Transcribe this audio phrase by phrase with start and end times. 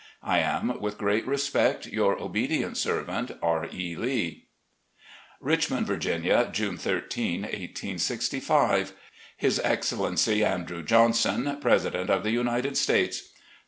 [0.23, 3.67] I am, with great respect, "Your obedient servant, R.
[3.71, 3.95] E.
[3.95, 4.47] Lee."
[5.39, 8.93] "Richmond, Virginia, June 13, 1865.
[9.37, 13.29] "His Excellency Andrew Johnson," President of the United States.